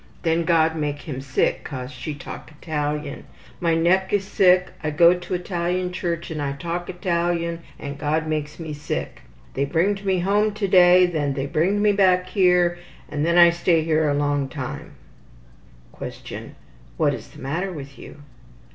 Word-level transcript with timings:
Then 0.23 0.45
God 0.45 0.75
make 0.75 1.01
him 1.03 1.21
sick 1.21 1.63
cause 1.63 1.91
she 1.91 2.15
talk 2.15 2.49
Italian. 2.51 3.25
My 3.59 3.75
neck 3.75 4.11
is 4.11 4.23
sick. 4.25 4.71
I 4.83 4.89
go 4.89 5.13
to 5.13 5.35
Italian 5.35 5.91
church 5.91 6.31
and 6.31 6.41
I 6.41 6.53
talk 6.53 6.89
Italian 6.89 7.59
and 7.77 7.99
God 7.99 8.25
makes 8.25 8.59
me 8.59 8.73
sick. 8.73 9.21
``They 9.53 9.71
bringed 9.71 10.03
me 10.03 10.17
home 10.17 10.55
to 10.55 10.67
day, 10.67 11.05
then 11.05 11.33
they 11.35 11.45
bringed 11.45 11.83
me 11.83 11.91
back 11.91 12.29
here, 12.29 12.79
then 13.11 13.37
I 13.37 13.51
stay 13.51 13.83
here 13.83 14.09
all 14.09 14.15
along.'' 14.17 14.49
(What 16.97 17.13
is 17.13 17.27
the 17.27 17.39
matter 17.39 17.71
with 17.71 17.99
you?) 17.99 18.23